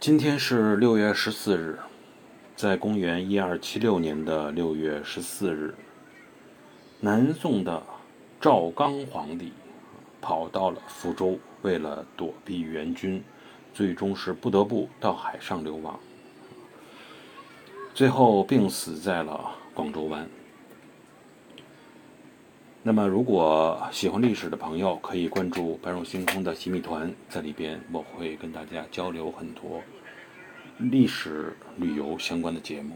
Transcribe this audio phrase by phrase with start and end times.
[0.00, 1.78] 今天是六月十四日，
[2.56, 5.74] 在公元一二七六年的六月十四日，
[7.00, 7.82] 南宋的
[8.40, 9.52] 赵刚皇帝
[10.18, 13.22] 跑到了福州，为了躲避元军，
[13.74, 16.00] 最终是不得不到海上流亡，
[17.92, 20.26] 最后病死在了广州湾。
[22.82, 29.82] 那么，如果喜欢历史的朋友，可以关注“般若星空”的洗米团，在里边我会跟大家交流很多
[30.78, 32.94] 历史旅游相关的节目。